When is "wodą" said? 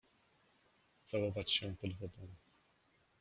1.97-2.27